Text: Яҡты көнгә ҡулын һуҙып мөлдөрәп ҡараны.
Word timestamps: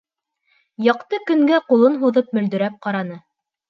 Яҡты 0.85 1.21
көнгә 1.29 1.61
ҡулын 1.69 2.01
һуҙып 2.03 2.37
мөлдөрәп 2.41 2.85
ҡараны. 2.87 3.25